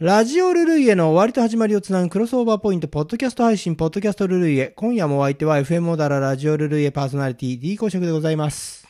[0.00, 4.68] ラジオルルイエの終わりと始まりをつなぐクロスオーバーポイント、ポッドキャスト配信、ポッドキャストルルイエ。
[4.76, 8.86] 今夜もお相手は FM モダララジオルルイエパーソナリティ D 公職でございます。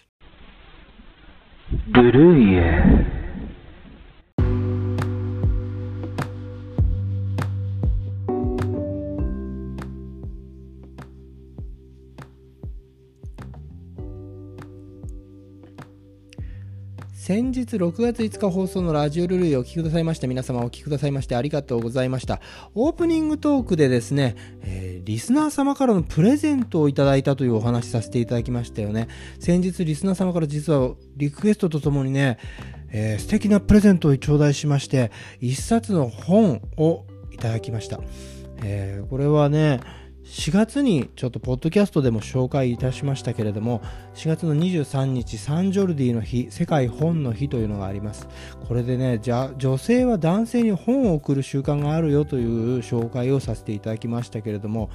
[1.86, 3.17] ルルイエ
[17.28, 22.40] 先日6月5日放送のラジオルルイをお聞きくださいました皆様お聞きくださいましてありがとうございました。
[22.74, 29.08] オープニングトークでですね、えーリスナー様からのプレゼントをいただいたというお話させていただきましたよね。
[29.40, 32.38] 先日リスナー様から実はリクエストとともにね、
[32.92, 38.00] えー素敵なプレゼントを頂戴しまして、一冊の本をいただきました。
[38.64, 39.80] えーこれはね、
[40.28, 43.80] 4月にちょっとポッドキャストでも紹介いたしましたけれども
[44.14, 48.28] 4月の23日サンジョルディの日世界本の日というのがあります。
[48.68, 54.90] これでねじゃ女性は男性に本を送る習慣があるよという紹介をさせていただきましたけれども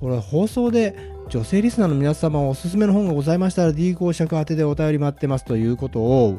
[0.00, 0.94] これ放送で
[1.30, 6.38] 女性リスナーの皆様おすすめの本がございましたら D 公爵宛てでお便り待ってますということを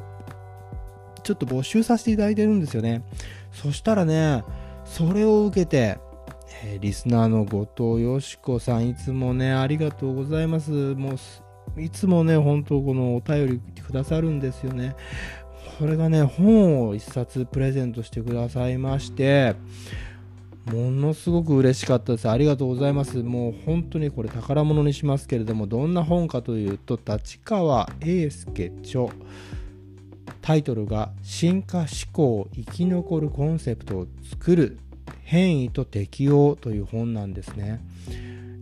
[1.23, 3.03] ちょっと募集させていただいてるんですよね。
[3.51, 4.43] そしたらね
[4.85, 5.97] それを受けて
[6.63, 10.71] えーリスナーの後藤よしこさんいつもねありがとうございます。
[10.71, 11.11] も
[11.75, 14.95] ういつもね本当このお便りくださるんですよね。
[15.77, 19.55] これがね本を一冊プレゼントしてくださいまして
[20.65, 22.29] ものすごく嬉しかったです。
[22.29, 23.17] ありがとうございます。
[23.17, 29.07] もう本当にこれ宝物にしますけれどもどんな本かというと立川英介著。
[30.41, 34.77] タイトルが「進化思考生き残るコンセプトを作る
[35.23, 37.81] 変異と適応という本なんですね。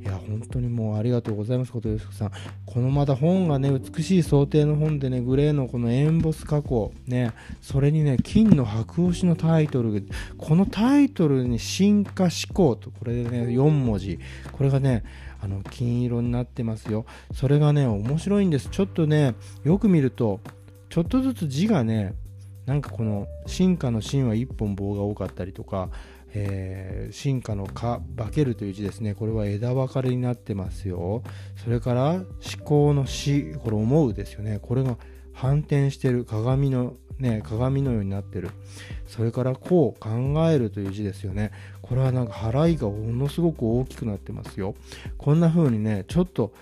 [0.06, 2.32] いや、本当にもうありがとうございます、ことよしこさん。
[2.68, 10.08] このまた本がね、美しい想定の本でね、グレーのこのエンボス加工、ね、それにね、金の白押しのタイトル、
[10.38, 14.20] このタイトルに進化思考と、これでね、4文字、
[14.52, 15.04] これがね、
[15.42, 17.06] あの金色になってますよ。
[17.34, 18.70] それがね、面白いんです。
[18.70, 19.34] ちょっとね、
[19.64, 20.40] よく見ると、
[20.90, 22.14] ちょっとずつ字がね、
[22.66, 25.90] なんかこの進化の進は1本棒が多かったりとか、
[26.36, 29.14] えー進化のか化けるという字ですね。
[29.14, 31.24] これは枝分かれになってますよ。
[31.64, 32.26] それから思
[32.64, 33.54] 考の死。
[33.56, 34.60] これ思うですよね。
[34.62, 34.98] これが
[35.34, 36.26] 反転してる。
[36.26, 38.50] 鏡のね鏡のようになってる。
[39.08, 40.10] それからこう考
[40.50, 41.52] えるという字ですよね。
[41.82, 44.76] これはなんか払いがものすごく大きくなってますよ。
[45.18, 46.54] こんな風にねちょっと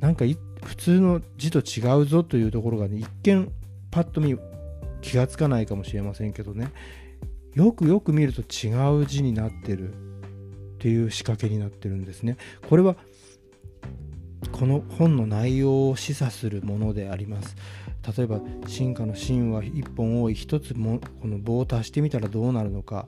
[0.00, 0.24] なんか
[0.64, 3.50] 普通の字と違うぞというところがね一見
[3.90, 4.36] パッと見
[5.00, 6.72] 気がつかないかもしれませんけどね。
[7.54, 10.12] よくよく見ると違う字になってる。
[10.82, 12.36] っていう仕掛けになってるんですね。
[12.68, 12.96] これは
[14.50, 17.54] この本の内容を示唆するものであります。
[18.16, 20.34] 例えば進化の進は1本多い。
[20.34, 23.06] 1つもこの棒を足してみたらどうなるのか、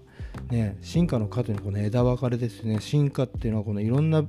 [0.51, 2.81] ね、進化の過というのはこの枝分かれですね。
[2.81, 4.25] 進化っていうのはこのいろんな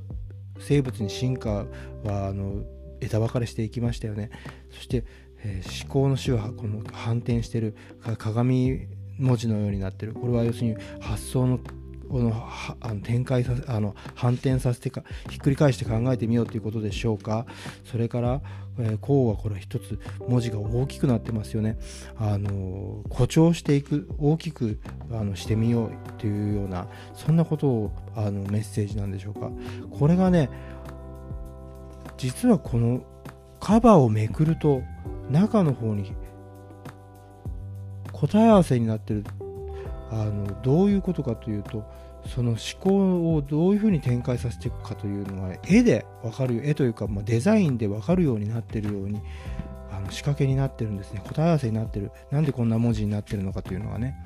[0.58, 1.68] 生物に進化
[2.04, 2.64] はあの
[3.00, 4.32] 枝分かれしていきましたよね。
[4.72, 5.06] そして、
[5.44, 7.76] えー思考の種はこの反転してる。
[8.18, 8.88] 鏡
[9.18, 10.14] 文字のようになってる。
[10.14, 11.60] これは要するに発想の
[12.10, 12.34] この
[12.82, 17.46] あの展開させあの反転させてかひっくり返して考えてみようということでしょうか。
[17.84, 18.42] それから、
[18.78, 21.78] えー、こうはこれ一つ文字が大きくなってますよね。
[22.18, 24.80] あの誇張していく大きく
[25.12, 29.50] あのしてみようというようなそんなことをあのメッセージなんでしょうか。
[29.90, 30.50] これがね
[32.18, 33.02] 実はこの
[33.60, 34.84] カバーをめくると
[35.32, 36.14] 中の方に
[38.16, 39.24] 答え合わせになってる
[40.12, 41.84] あのどういうことかというと
[42.34, 49.22] その思考をどういうふうに展開させていくかというのが絵で分かる絵というか、まあ、デザインで分かるようになってるように
[49.92, 51.22] あの仕掛けになってるんですね。
[51.26, 52.12] 答え合わせになってる。
[52.32, 54.18] なんでこんな文字になってるのかというのがね。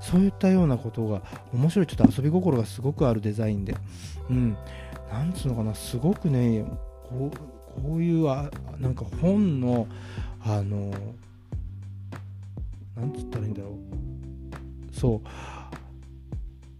[0.00, 1.22] そういったようなことが
[1.52, 3.76] 面白いちょっと遊び心がすごくあるデザインで。
[4.30, 4.56] うん。
[5.12, 5.74] なんつうのかな。
[5.74, 6.64] すごくね
[7.08, 7.36] こう
[7.82, 9.86] こういうあなんか本の
[10.44, 10.92] あの
[12.96, 14.94] なんつったらいいんだろう。
[14.94, 15.20] そう。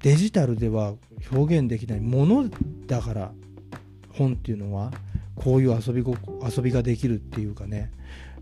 [0.01, 0.95] デジタルでは
[1.31, 2.51] 表現できないもの
[2.87, 3.33] だから
[4.11, 4.93] 本っていうのは
[5.37, 7.93] こういう遊びご遊びができるっていうかね、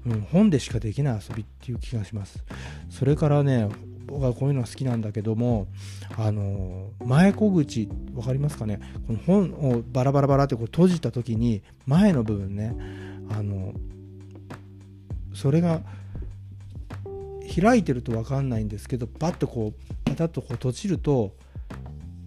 [0.06, 2.42] うん、本でしかできない遊びっていう気がします。
[2.88, 3.68] それからね
[4.06, 5.68] 僕はこういうのが好きなんだけども
[6.16, 8.80] あの前小口分かりますかね？
[9.06, 12.74] この本をバラバラバラってこう閉じた時に前の部分ね
[13.30, 13.74] あの
[15.34, 15.82] それが
[17.50, 21.34] 開いてると分かんないんですけどパッとこうパタッとこう閉じると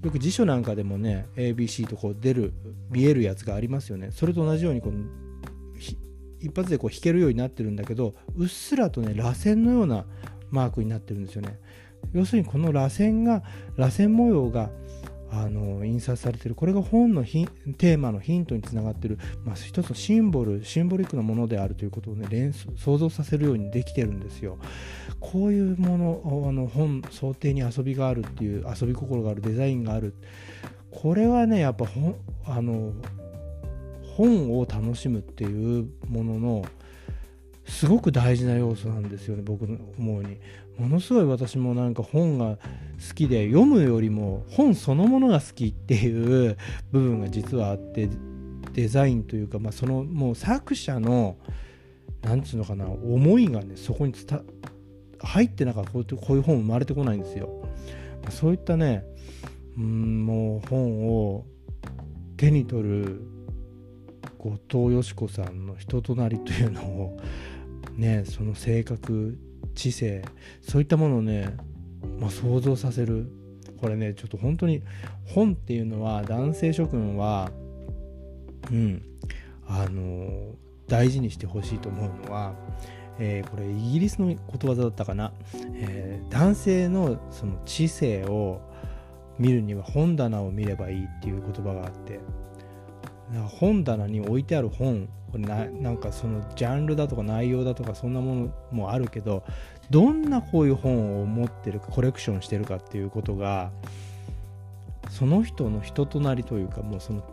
[0.03, 2.53] よく辞書なんかでもね ABC とこう出る
[2.89, 4.09] 見えるやつがありますよね。
[4.11, 4.97] それと同じようにこの
[6.41, 10.05] 一発でこう弾けるようになってるんだけどうっすらとね螺旋のような
[10.51, 11.57] マークになってるんですよね。
[12.11, 13.43] 要するにこの螺旋が
[13.77, 14.69] 螺旋模様が
[15.35, 16.53] あの印刷されてる。
[16.53, 24.59] これが本のテーマのヒントにつながってる、まあ、一つのシンボルシンボリックなものであるということをね連想像させるようにできてるんですよ。
[25.19, 30.13] こういうものあの本想定に遊びがあるっていう遊び心があるデザインがある。
[30.91, 32.15] これはねやっぱ本
[32.45, 32.93] あの
[34.15, 36.65] 本を楽しむっていうものの
[37.65, 40.37] すごく大事な要素なんですよね僕の思うに。
[40.77, 42.57] ものすごい私もなんか本が
[43.07, 46.57] 好きで読むよりも本そのものが好きっていう
[46.91, 48.09] 部分が実はあって
[48.73, 51.37] デザインというか、まあ、そのもう作者の
[52.21, 54.41] なんつうのかな思いがねそこに伝
[55.19, 57.49] 入ってなんかこうこういう本生まれてこないんですよ。
[58.23, 59.05] まあ、そういったね
[59.77, 61.45] うんもう本を
[62.37, 63.21] 手に取る
[64.37, 67.17] 後藤よし子さんの人となりというのを
[67.95, 69.37] ねその性格
[69.75, 70.23] 知性
[70.61, 71.55] そういったものをね、
[72.19, 73.27] まあ、想像させる。
[73.79, 74.81] これねちょっと本当に
[75.25, 77.51] 本っていうのは男性諸君は
[78.71, 79.03] うん
[79.67, 80.55] あの
[80.87, 82.55] 大事にしてほしいと思うのは、
[83.19, 85.33] えー、これイギリスのことわざだったかな、
[85.75, 88.61] えー、男性のその知性を
[89.37, 92.21] 見るには本棚を見ればいいっていう言葉があって。
[93.41, 99.43] 本棚に置いてある本これななんかそのジャンルだとか内容だとかそんなものもあるけど
[99.89, 103.71] どんなこういう本を持ってるかコレクションしてるかっていうことが
[105.09, 107.23] その人の人となりというかもうその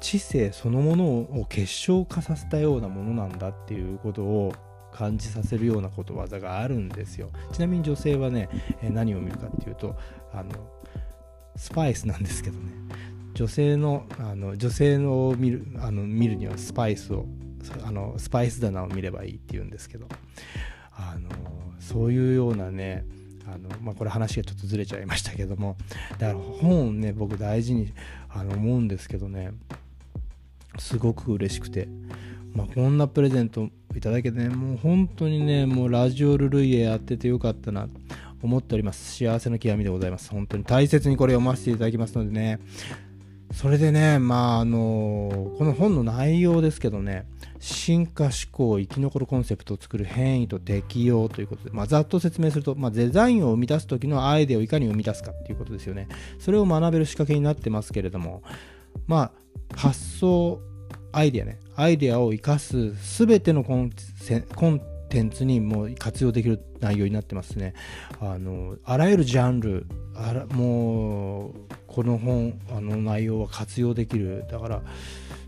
[0.00, 4.54] 知性そのものを結晶化させたようなものなんだっていうことを
[4.92, 7.30] 感じさせるようなことわざがあるんですよ。
[7.52, 8.48] ちなみに女性はね、
[8.82, 9.94] 何を見るかっていうと
[10.32, 10.50] あの
[11.54, 12.72] スパイスなんですけどね。
[13.40, 17.24] 女性のあの女性のを見るあの見るにはスパイスを
[17.82, 20.06] あのスパイス棚を見ればいいっていうんですけど
[20.92, 21.30] あの
[21.78, 23.06] そういうようなね
[23.46, 25.78] あの、まあ、これ話がちょっとずれちゃいましたけども
[26.18, 27.94] だから本をね僕大事に
[28.28, 29.52] あの思うんですけどね
[30.78, 31.88] すごく嬉しくて、
[32.52, 37.88] まあ、こんなプレゼントいただけてねもう本当にねもうラジオルルイエやっててよかったな
[38.42, 39.16] 思っております。
[39.16, 40.30] 幸せの極みでございます。
[40.30, 42.58] 本当に大切にこれ読ませていただきますのでね
[43.52, 47.26] それでねまああのこの本の内容ですけどね
[47.58, 56.08] 進化思考生き残るコンセプトを作る変異と適用ということで、まあ、ざっと説明すると、まあ、デザインを生み出す時のアイデアをいかに生み出すかっていうことですよね。
[56.38, 58.42] それを学べる仕掛けになってますけれども
[59.06, 59.32] ま
[59.74, 60.60] あ発想
[61.12, 63.90] アイデアねアイデアを生かす全てのコン
[64.26, 64.44] テン
[65.30, 67.74] ツにも活用できる内容になってますね。
[68.20, 71.54] あのあらゆるジャンルあらもう
[71.86, 74.44] この本あの内容は活用できる。
[74.50, 74.82] だから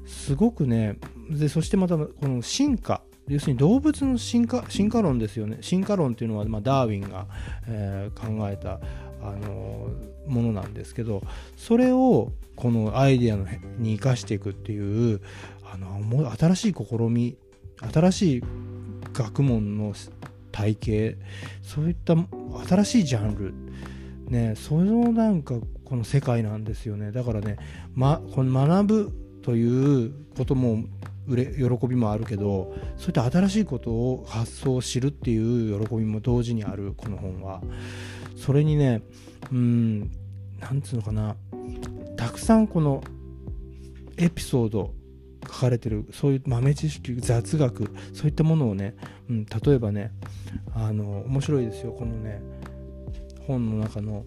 [0.06, 0.98] すごくね
[1.30, 5.58] でそしてまたこの進化要するに動物の進化進化論ですよね。
[5.60, 7.26] 進化論っていうのは、まあ、ダーウィンが、
[7.68, 8.80] えー、考えた、
[9.22, 9.88] あの、
[10.26, 11.22] ものなんですけど
[11.56, 13.46] それをこのアイデアの
[13.78, 15.20] に生かしていくっていう
[15.64, 16.00] あの
[16.36, 17.36] 新しい試み
[17.92, 18.42] 新しい
[19.12, 19.94] 学問の
[20.50, 21.18] 体系
[21.62, 22.14] そういった
[22.68, 23.54] 新しいジャンル
[24.30, 25.54] ねそのなんか
[25.84, 27.12] この世界なんですよね。
[27.12, 27.58] だからね、
[27.94, 29.12] ま、この学ぶ
[29.42, 30.84] ということも
[31.28, 37.62] 喜びもあるけどそういった新しいことを発想を知るっていう喜びも同時にあるこの本は。
[38.36, 39.02] それにね
[39.52, 40.10] うん
[40.58, 41.36] なんつうのかな。
[42.16, 43.02] たくさんこの
[44.16, 44.94] エピソード
[45.52, 48.96] 書かれてるそういう豆知識雑学そういったものをね、
[49.28, 50.12] うん、例えばね
[50.74, 51.92] あの面白いですよ。
[51.92, 52.40] このね
[53.46, 54.24] 本の中の、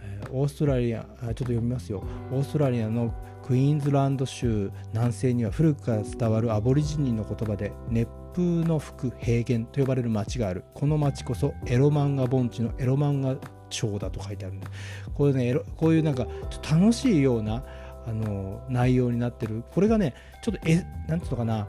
[0.00, 2.02] えー、オーストラリアちょっと読みますよ。
[2.32, 10.64] オーストラリアのクイーンズランド州南西には古くから伝わるアボリジニの言葉で熱風の吹く平原と呼ばれる町がある。
[10.74, 13.36] この町こそエロ漫画盆地のエロ漫画
[13.68, 14.66] 町だと書いてあるんで
[15.14, 16.26] こういうねこういうなんか
[16.70, 17.64] 楽しいような
[18.06, 19.64] あの内容になってる。
[19.72, 21.68] これがねちょっとえなんていうのかな。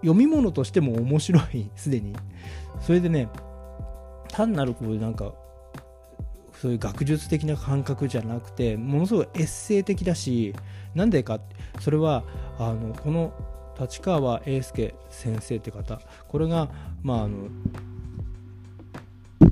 [0.00, 2.14] 読み物としても面白い すでに。
[2.80, 3.28] それでね
[4.28, 5.32] 単なるこうなんか
[6.60, 10.54] そういう学術的な感覚じゃなくてものすごいエッセイ的だし
[10.94, 11.40] なんでか
[11.80, 12.24] それは
[12.58, 13.32] あのこの
[13.78, 16.00] 立川英介先生って方。
[16.28, 16.68] これが
[17.02, 17.48] まああの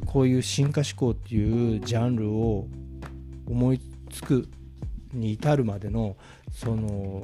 [0.06, 2.68] こういう進化思考っていうジャンルを
[3.46, 4.46] 思いつく
[5.12, 6.16] に至るまでの
[6.50, 7.22] その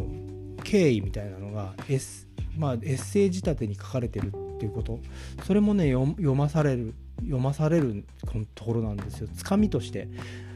[0.64, 2.26] 経緯みたいなのがエッ,、
[2.57, 4.99] まあ、エッセイ仕立てに書かれてるっていうこと。
[5.45, 8.04] それもね読まされる読まされる
[8.54, 9.28] ところなんですよ。
[9.35, 10.09] つかみとして。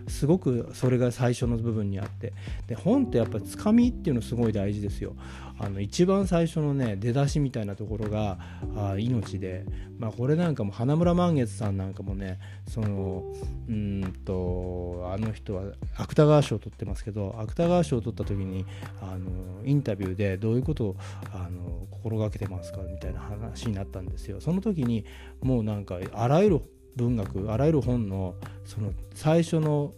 [0.09, 2.33] すごくそれが最初の部分にあって。
[2.67, 5.15] で本ってやっぱりつかみっていうのすごい大事ですよ。
[5.59, 8.39] あの一番最初のね出だしみたいなところが
[8.77, 9.65] あ命で、
[9.99, 13.33] まあ、これなんかも花村満月さんなんかもねその
[13.69, 15.65] うんとあの人は
[15.97, 18.67] 芥川賞を取ってますけど芥川賞を取った時に
[19.01, 20.97] あのインタビューでどういうことを
[21.33, 24.41] あの心がけてますかみたいな話になったんですよ。
[24.41, 25.05] その時に
[25.43, 26.61] もうなんかあらゆる
[26.97, 28.35] 文学あらゆる本の
[28.65, 29.93] その最初の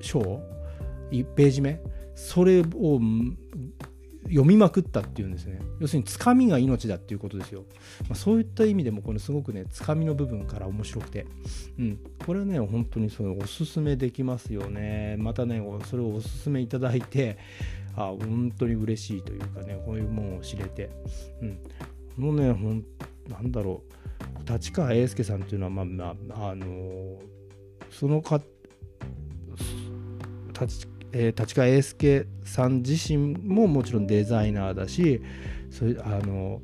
[0.00, 0.42] 章
[1.10, 1.80] 1ページ目
[2.14, 3.00] それを
[4.24, 5.60] 読みまくったっていうんですね。
[5.80, 7.64] 要するにつかみが命だっていうことですよ、
[8.02, 11.26] まあ、そういった意味でもこれすごくねつかみの部分から面白くて、
[11.78, 15.16] うん、これはね本当にそのおすすめできますよね。
[15.18, 17.38] またねそれをおすすめいただいて
[17.96, 20.90] あ本当に嬉しいというかねこういうもんを知れて、
[21.42, 21.58] うん、
[22.16, 22.84] このねほん
[23.28, 23.99] なんだろう。
[24.48, 27.18] 立川英介さんっていうのはまあまああのー、
[27.90, 28.40] そのか
[30.60, 35.20] 立えー、立川英介さん自身ももちろんデザイナーだし
[35.70, 36.62] それあの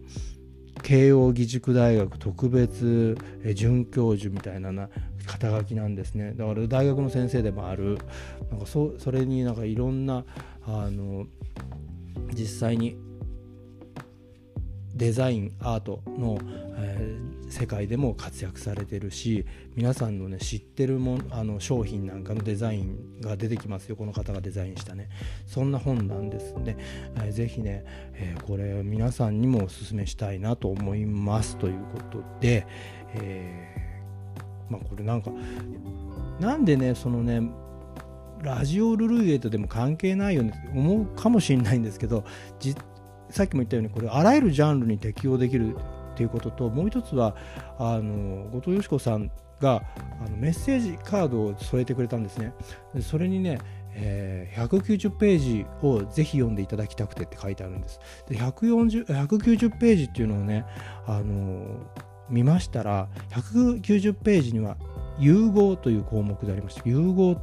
[0.83, 3.17] 慶應義塾大学特別
[3.55, 4.89] 准教授みたいなな
[5.27, 6.35] 肩書きなんですね。
[6.37, 7.99] だから大学の先生でもある。
[8.51, 10.25] なんかそそれになんかいろんな
[10.65, 11.27] あの
[12.33, 12.97] 実際に
[14.95, 16.39] デザインアートの、
[16.77, 23.97] えー、世界でも活躍されてるし皆さんのね知ってるもあの商品なんかのデザインが出てきますよ。
[23.97, 25.09] この方がデザインしたね。
[25.47, 26.77] そんな本なんですね、
[27.17, 27.85] えー、ぜひね、
[28.15, 32.67] えー、これ皆さんにもおすすめしたいなと思いますということで、
[33.15, 35.31] えー、まあこれなんか
[36.41, 37.41] なんでねそのね
[38.43, 42.25] ラジオルルイエとでも関係ないよねって思うかもしれないんですけど
[43.31, 45.77] さっきも言ったようにこれあらゆるジャンルに適用できる
[46.17, 47.37] っていうことともう一つは
[47.79, 49.31] あの後藤よし子さん
[49.61, 49.83] が
[50.25, 52.55] あのメッセージカードを添えてくれたんですね。
[53.03, 53.59] それにね
[53.99, 57.99] えー、190ページをぜひ読んでいただきたくてって書いてあるんです。
[58.29, 60.67] で140 190ページっていうのをね、
[61.07, 61.81] あの、
[62.29, 64.77] 見ましたら190ページには
[65.19, 66.83] 融合という項目でありました。
[66.85, 67.41] 融合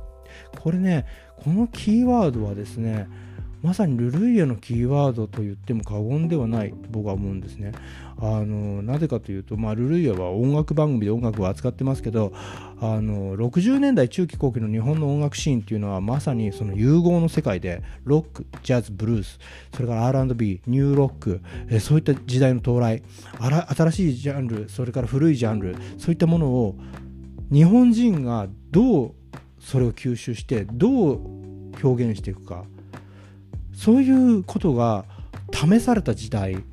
[0.61, 1.05] これね
[1.37, 3.07] このキーワードはですね
[3.63, 7.72] まさにルルイエのキーワードと言っても過言ではない僕は思うんですね。
[8.20, 12.34] あのなぜかというと、まあ、ルルイエは音楽番組で音楽を扱ってますけど
[12.79, 19.39] あの60年代中期後期の日本の音楽シーンっていうのはまさにその融合の世界でロックジャズブルース
[19.74, 23.01] それから R&B ニューロックえそういった時代の到来
[23.72, 26.75] 新しいジャンルそれから古いジャンルそういったものを
[27.51, 29.12] 日本人がどう
[29.60, 31.20] それを吸収してどう
[31.82, 32.65] 表現していくか
[33.73, 35.05] そういうことが
[35.51, 36.63] 試された時代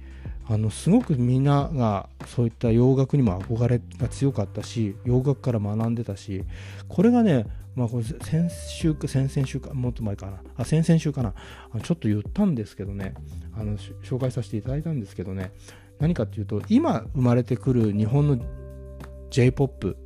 [0.50, 6.44] あのすごくみんながそういった洋楽にも憧れが強かったし洋楽から学んでたし
[6.88, 10.40] これがね、まあ、これ先週か先々週かもっと前かな。
[10.56, 11.34] あ先々週かな。
[11.84, 13.14] ちょっと言ったんですけどね。
[13.56, 15.52] あの紹介させていただいたんですけどね。
[16.00, 18.38] 何かっていうと今生まれてくる日本の
[19.30, 19.96] J−POP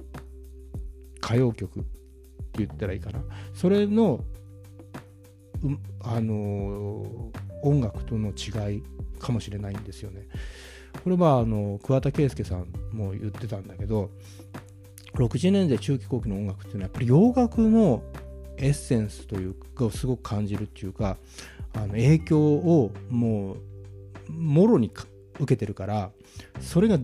[1.23, 1.89] 歌謡曲って
[2.59, 3.21] 言ったらいいかな。
[3.55, 4.23] それの
[6.01, 7.31] あの
[7.63, 8.83] 音楽との違い
[9.19, 10.27] かもしれないんですよね。
[11.03, 14.11] これはあの桑田佳祐さんも言ってたんだけど
[15.15, 18.03] 60年代中期後期の音楽っていうのはやっぱり洋楽の
[18.57, 21.17] エッセンスというかをすごく感じるっていうか
[21.75, 23.57] あの影響をも
[24.29, 24.91] うもろに
[25.41, 26.11] 受けてるから
[26.61, 26.99] それが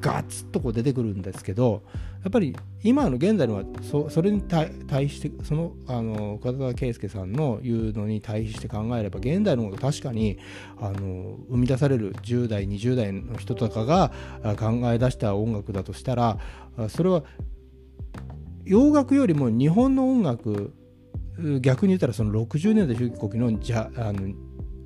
[0.00, 1.82] ガツッとこう出てくるんですけど
[2.24, 4.70] やっぱり今の現在のはそそれに対
[5.10, 10.38] してそのあの桑田佳祐さんの言うのに対して考えれば現代の方が確かに
[10.80, 14.10] あの生み出される10代20代の人とかが
[14.56, 16.38] 考え出した音楽だとしたら
[16.88, 17.24] それは
[18.64, 20.72] 洋楽よりも日本の音楽
[21.60, 24.34] 逆に言ったらその60年代中期後期のじゃあの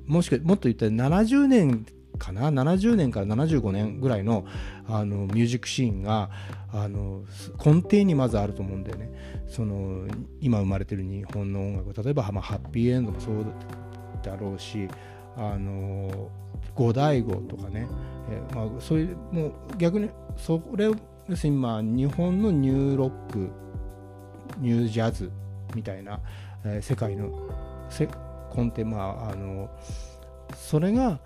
[0.07, 1.85] もしくはもっと言ったら70年
[2.17, 4.45] かな？70年から75年ぐらいの
[4.89, 6.29] あのミュージックシーンが
[6.73, 7.23] あの
[7.63, 9.09] 根底にまずあると思うんだよね。
[9.47, 10.07] その
[10.41, 13.45] 今生まれてる日本の音楽例えば、まあ、はっぴいえんどもそう
[14.23, 14.87] だろうし
[15.35, 16.29] あの
[16.75, 17.87] 五大悟とかね、
[18.29, 20.95] えまあ、そういうもう逆にそれを
[21.27, 23.49] 要するにま日本のニューロック
[24.59, 25.31] ニュージャズ
[25.75, 26.19] みたいな、
[26.63, 27.31] えー、世界の
[27.89, 28.07] せ
[28.55, 29.69] 根底まああの
[30.55, 31.19] それが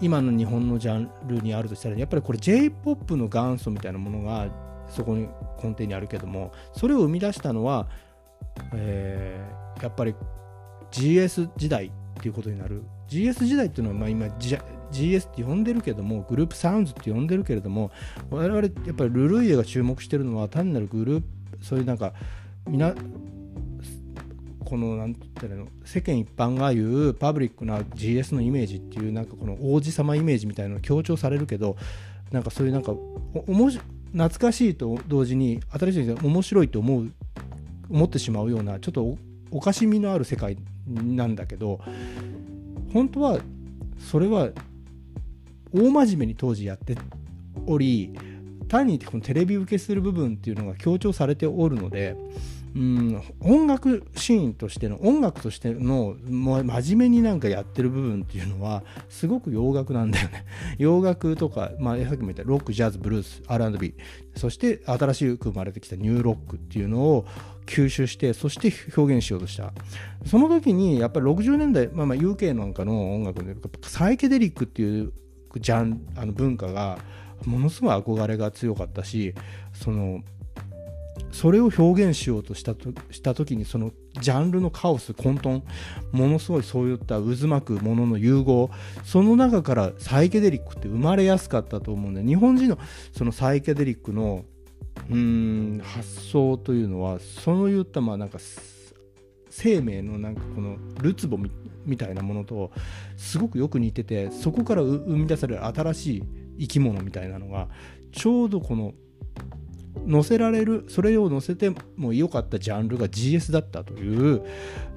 [0.00, 4.48] 今の日本のジャンルにあるとしたらやっぱりこれ J-POP の元祖みたいなものが
[4.88, 5.28] そこに
[5.62, 7.88] 根底にあるけどもそれを生み出したのは、
[8.74, 10.14] えー、やっぱり
[10.90, 12.82] GS 時代っていうことになる。
[13.08, 17.92] GS 時代っていうのはまあ今 GS って呼んでるけどもグループサウンズって呼んでるけれども
[18.30, 22.12] 我々やっぱりルルイエが注目してるのは単なるグループそういうなんか
[22.68, 22.94] みな
[24.66, 31.76] このなんていうの世間一般が言うパブリックな GS のイメージっていうなんかこの王子様イメージみたいなの強調されるけど
[32.32, 33.80] なんかそういうなんかおもし
[34.12, 37.12] 懐かしいと同時に新しい面白いと思う
[37.88, 39.16] 思ってしまうようなちょっと
[39.52, 40.56] おかしみのある世界
[40.88, 41.80] なんだけど
[42.92, 43.38] 本当は
[43.98, 44.50] それは
[45.72, 46.96] 大真面目に当時やって
[47.66, 48.18] おり
[48.68, 52.16] 単にこのテレビ受けする部分っていうのが強調されておるので
[52.76, 60.44] うん音楽シーンとしての音楽としての真面目になんかやってる部分っていうのはすごく洋楽なんだよね。
[60.76, 63.94] 洋楽とか、まあ、さっきも言ったロックジャズブルース R&B
[64.36, 67.26] そして新しく生まれてきたニューロックっていうのを
[67.64, 69.72] 吸収してそして表現しようとした。
[70.26, 75.12] その時にやっぱり60年代、まあ、まあ UK なんかの音楽でサイケデリックっていう
[75.58, 76.98] ジャンあの文化が
[77.46, 79.34] ものすごい憧れが強かったし
[79.72, 80.22] その
[81.32, 85.62] それを表現しようとしたとした時にそのジャンルのカオス混沌
[86.12, 88.70] ものすごいそういった渦巻くものの融合
[89.04, 92.78] その中からサイケデリックって生まれやすかったと思うんで日本人の
[93.12, 94.44] そのサイケデリックの
[95.10, 98.38] うん発想というのはそういったまあなんか
[99.50, 101.38] 生命のなんかこのるつぼ
[101.84, 102.70] みたいなものと
[103.16, 106.22] すごくよく似ててそこから生み出される新しい
[106.60, 107.68] 生き物みたいなのが
[108.12, 108.94] ちょうどこの
[110.10, 114.42] 載せられるそれを載せてもよかったジャンルが GS だったという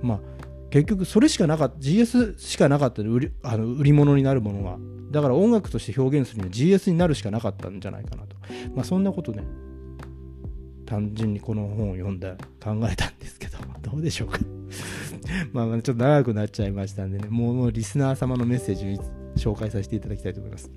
[0.02, 0.20] まあ
[0.70, 4.78] 結局それしかなかった GS しかなかった売りあの売り物になるものが。
[5.12, 8.36] だから音楽として表現するには GS になるしかなかったんじゃないかなと。
[8.76, 9.44] まあそんなことね
[10.86, 14.40] 単純にこの本を読んで考えたんですけど どうでしょうか。
[15.52, 19.02] まあちょっと長くなっちゃいましたんでねもうリスナー様のメッセージ
[19.36, 20.70] 紹介させていただきたいと思います。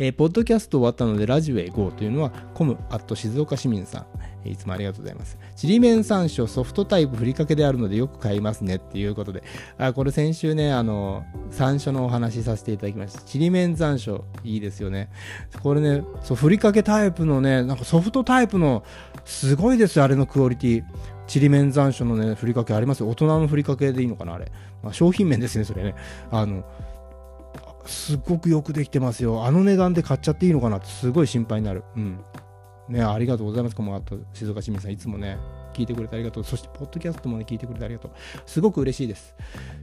[0.00, 4.06] えー、ポッドキャスト終わったのでラジオへ GO というのはコムアット静岡市民さ
[4.44, 5.38] ん、いつもありがとうございます。
[5.54, 9.44] ちりめん山椒ソフトタイプふりかけであるのでよく買いますねっていうことで、
[9.78, 13.20] あこれ先週ね、あの、山椒のお話しさせていただきました。
[13.20, 15.10] ちりめん山椒、いいですよね。
[15.62, 18.82] これね、そう、ふりかけタイプのね、なんかソフトタイプの、
[19.24, 20.84] すごいですよ、あれのクオリティ。
[21.26, 23.08] ちりめん山椒のね、ふりかけありますよ。
[23.08, 24.50] 大人のふりかけでいいのかな、あれ。
[24.82, 25.94] まあ、商品名ですね、それね。
[26.30, 26.64] あの、
[27.86, 29.44] すっごくよくできてますよ。
[29.44, 30.78] あの値段で買っちゃっていいのかな？
[30.78, 31.84] ってすごい心配になる。
[31.96, 32.20] うん。
[32.88, 33.76] ね、ありがとうございます。
[33.76, 35.38] この後、静岡市民さん、いつもね、
[35.72, 36.44] 聞いてくれてありがとう。
[36.44, 38.12] そして、ポッドキャストもね、聞いてくれてありがとう。
[38.44, 39.34] すごく嬉しいです。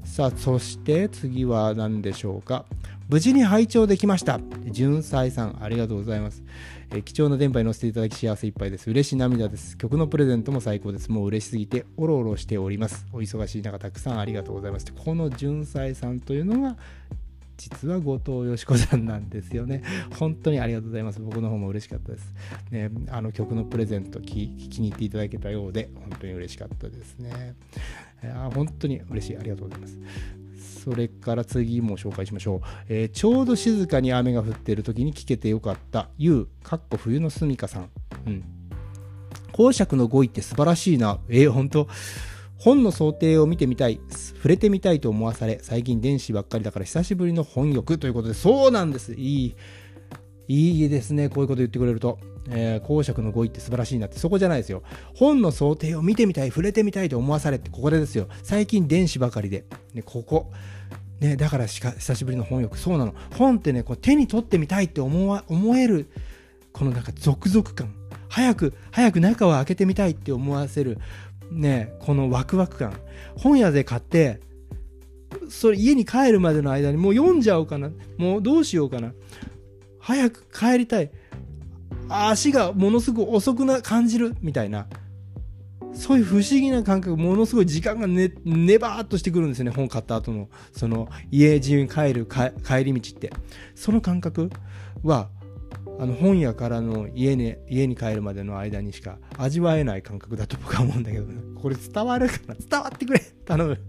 [0.04, 2.66] さあ、そして次は何でしょうか？
[3.10, 4.40] 無事に拝聴できました。
[4.68, 6.44] 純才さん、ありがとうございます。
[6.94, 8.88] え貴重な電波に乗せていただき幸せいっぱいです。
[8.92, 9.78] 嬉しい涙です。
[9.80, 11.12] 曲のプレゼントも最高です。
[11.12, 13.08] もう嬉しすぎて、おろおろしております。
[13.12, 14.86] お忙しい中、たくさんありがとうございます。
[14.94, 16.78] この純才さんというのが、
[17.62, 19.84] 実は後藤よし子さんなんですよね。
[20.18, 21.20] 本当にありがとうございます。
[21.20, 22.34] 僕の方も嬉しかったです。
[22.72, 27.56] ね、あの曲のプレゼント気気に入っていただけたようで、本当に嬉しかったですね。
[28.24, 29.38] あ本当に嬉しい。
[29.38, 29.98] ありがとうございます。
[30.84, 32.62] それから次も紹介しましょう。
[32.90, 37.90] えー、ちょうど静かに雨が降っている時に聞けてよかった、ゆう、かっこ冬のすみかさん。
[38.26, 38.44] うん。
[39.52, 41.20] 公爵の語彙って素晴らしいな。
[41.30, 41.88] えー、本当？
[42.62, 44.00] 本の想定を見てみたい、
[44.36, 49.14] 触れてみたいと思わされ、最近電子ばっかりだから久しぶりの本欲ということで、そうなんです。
[49.14, 49.56] いい、
[50.48, 51.28] いいですね。
[51.30, 52.20] こういうこと言ってくれると。
[52.50, 54.84] えー、公爵の語彙って素晴らしいなって、そこじゃないですよ。
[55.16, 58.28] 本の想定を見てみたい、触れてみたいと思わされって、ここでですよ。
[58.44, 59.66] 最近電子ばかりで。
[59.96, 60.52] ね、ここ。
[61.20, 62.78] ね、だからしか久しぶりの本欲。
[62.78, 63.16] そうなの。
[63.40, 66.12] 本ってね、こう手に取ってみたいって思わ思える、
[66.74, 67.96] このなんか続々感。
[68.30, 71.00] 早く、早く中を開けてみたいって思わせる。
[71.52, 72.94] ね、このワクワク感。
[73.36, 74.40] 本屋で買って、
[75.50, 77.92] それ家に帰るまでの間にもう読んじゃおうかな。
[78.18, 79.14] もうどうしようかな。
[80.00, 81.12] 早く帰りたい。
[82.10, 84.88] 足がものすごく遅くな感じるみたいな。
[85.94, 93.32] そういう不思議な感覚、ものすごい時間がね、ねばーっとしてくるんですよね、本買った後の、その、家中に帰る帰り道って。
[93.76, 94.50] その感覚
[95.04, 95.30] は、
[96.02, 102.56] あの本屋からの家に家に帰るまでの間にしか味わえない感覚だと僕は思うんだけど、ね、これ伝わるかな？
[102.56, 103.80] 伝わってくれ頼む。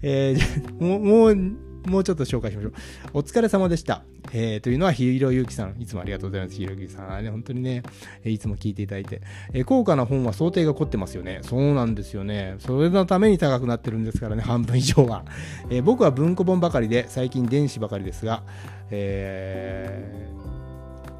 [0.00, 2.72] えー、もう、もう、もうちょっと紹介しましょう。
[3.14, 4.04] お疲れ様でした。
[4.32, 5.74] えー、というのは、ひろゆきさん。
[5.80, 6.56] いつもありがとうございます。
[6.56, 7.24] ひろゆきさん。
[7.24, 7.82] ね、本当にね、
[8.24, 9.22] いつも聞いていただいて。
[9.52, 11.40] えー、高価な本は想定が凝ってますよね。
[11.42, 12.54] そうなんですよね。
[12.58, 15.24] それのために高くなってるんですからね、半分以上は。
[15.68, 18.44] えー、僕は文庫本ばかりで、最近電子ばかりですが、
[18.90, 20.43] えー、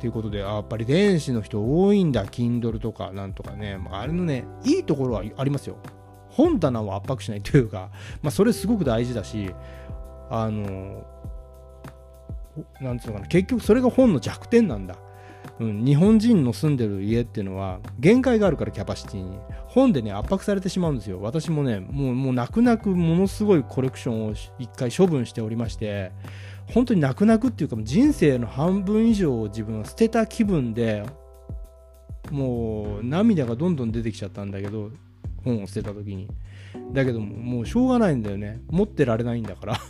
[0.04, 3.80] ということで、やっぱり電子の人多いんだ、Kindle とかなんとかね。
[3.90, 5.78] あれのね、いいところはありますよ。
[6.28, 7.88] 本棚を圧迫しないというか、
[8.20, 9.54] まあ、それすごく大事だし、
[10.28, 11.06] あの、
[12.82, 14.96] なんつうのかな、結局それが本の弱点なんだ。
[15.58, 19.38] うん、日本人の住んでる家っていうのは限界があるからキャパシティに
[19.68, 26.12] 本でね圧迫されてしまうんですよ私もねもうもう泣く泣くものすごいコレクションを一回処分しておりまして
[26.72, 31.04] 本当に泣く泣くっていうか人生の半分以上を自分は捨てた気分で
[32.30, 34.90] もう涙がどんどん出てきちゃったんだけど
[35.44, 36.28] 本を捨てた時に。
[36.92, 38.60] だけどももうしょうがないんだよね。
[38.70, 39.80] 持ってられないんだから。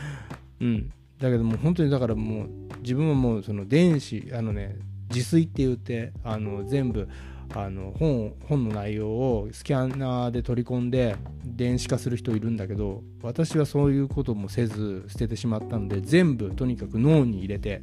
[0.60, 0.90] うん。
[1.18, 2.48] だけどもう本当にだからもう
[2.80, 4.76] 自分はもうその電子あのね
[5.10, 7.08] 自炊って言ってあの全部
[7.54, 17.82] あの本本の内容をスキャナーで取り込んで電子化する人いるんだけど私はそういうこともせず捨ててしまったので全部とにかく脳に入れて、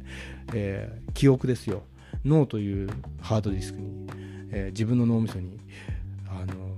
[0.54, 1.82] えー、記憶ですよ。
[2.24, 2.88] 脳という
[3.20, 4.06] ハードディスクに、
[4.50, 5.60] えー、自分の脳みそに
[6.26, 6.76] あの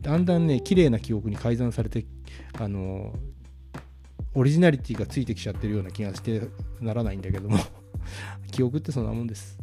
[0.00, 2.06] だんだんね綺麗な記憶に改ざんされて
[2.58, 3.12] あの
[4.34, 6.42] オリジナリティがついてきちゃってるような気がして
[6.80, 7.58] ならないんだけども。
[8.50, 9.58] 記憶ってそんなもんです。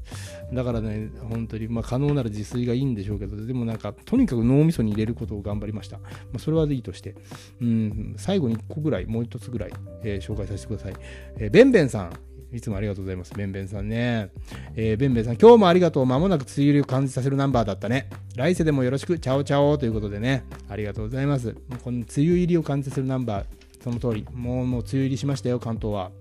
[0.53, 5.99] だからね、本当に、まあ、可能なら自炊がいいんでしょうけど、でもなんか、とにかく脳みそに入れることを頑張りました。
[5.99, 7.15] まあ、それはいいとして、
[7.61, 9.71] うん、最後に1個ぐらい、もう1つぐらい、
[10.03, 10.93] えー、紹介させてください。
[11.37, 12.11] えー、ベンベンさん。
[12.53, 13.33] いつもありがとうございます。
[13.33, 14.29] ベンベンさんね。
[14.75, 16.05] えー、ベンベンさん、今日もありがとう。
[16.05, 18.09] まもなく梅雨入りを感じさせるナンバーだったね。
[18.35, 20.43] 来世でもよろしく、チャオチャオということでね。
[20.67, 21.55] ありがとうございます。
[21.81, 23.45] この梅雨入りを感じさせるナンバー、
[23.81, 24.25] その通り。
[24.33, 26.11] もう、もう梅雨入りしましたよ、関東は。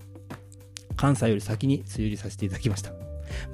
[1.01, 2.91] 関西より先に梅雨入りさせていただきました。
[2.91, 2.97] ま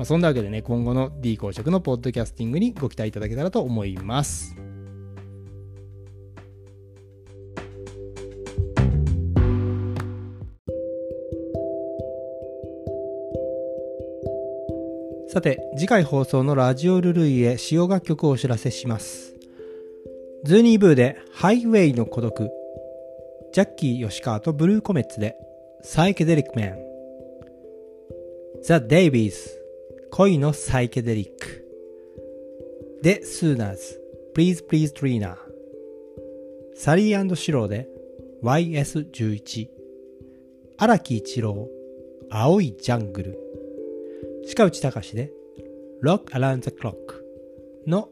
[0.01, 4.57] あ、そんなわけでね、今後の D 公職のポッドキャスティングにご期待いただけたらと思います。
[15.29, 19.37] さて、次回放送のラジオルルイへ使用楽曲をお知らせします。
[20.43, 22.51] ズーニーブーでハイウェイの孤独、
[23.53, 25.37] ジャッキー吉川とブルーコメッツで
[25.83, 26.86] サイケデリックメン、
[28.67, 29.37] ザ・デイビーズ
[30.11, 31.65] 恋のサイケデリック。
[33.01, 34.01] で、スーナーズ
[34.35, 35.37] Please Please Trina.
[36.75, 37.87] サリーシローで
[38.43, 39.69] YS11
[40.79, 41.69] 荒木一郎。
[42.29, 43.39] 青いジャングル。
[44.57, 45.31] 鹿内隆で
[46.03, 46.97] Rock Around the Clock
[47.87, 48.09] の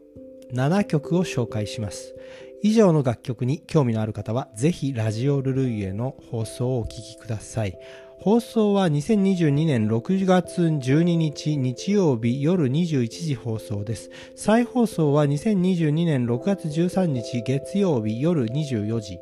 [0.53, 2.14] 7曲を紹介します。
[2.62, 7.77] 以上の楽曲に興味のある方は、ぜひラジオルルイエの放送をお聴きください。
[8.25, 14.11] 放送は2022年6月12日日曜日夜21時放送です。
[14.35, 19.19] 再放送は2022年6月13日月曜日夜24時。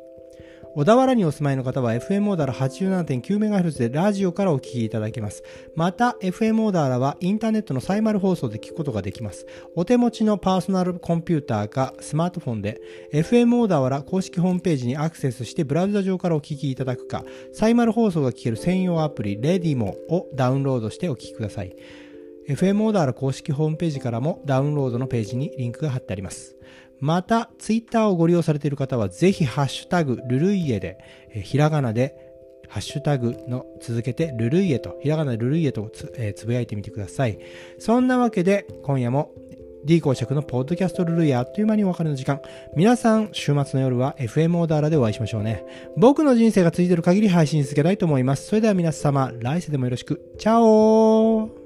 [0.75, 5.43] 小田原にお住まいの方は FM オーダーラ 87.9MHz でラジオからお聞きいただけます。
[5.75, 9.45] また、FM オーダーラはインターネットのサイマル放送で聞くことができます。
[9.75, 12.81] お手持ちのパーソナルコンピューターかスマートフォンで
[13.13, 21.75] FM オーダーラ公式ホームページにアクセスしてブラウザ上からお聞きいただくか、サイマル放送が聞ける専用アプリ Redimo をダウンロードしてお聞きください。
[22.47, 26.57] FM オーダーラ公式ホームページからもダウンロードのページにリンクが貼ってあります。
[27.03, 30.97] また、ツイッターをご利用されている方は、ぜひ、ハッシュタグ、ルルイエで、
[31.33, 32.15] えひらがなで、
[32.69, 37.39] ハッシュタグの続けて、ルルイエと、ひらがなルルイエとつ,、えー、つぶやいてみてください。
[37.77, 39.33] そんなわけで、今夜も
[39.83, 42.39] D 公爵のポッドキャストルルイエあっという間にお別れの時間。
[42.73, 45.65] 皆さん、週末の夜は FM オーダーラでお会いしましょうね。
[45.97, 48.47] 僕の人生が続いている限り配信続けたいと思います。
[48.47, 50.21] それでは皆様、来世でもよろしく。
[50.39, 51.62] チャオー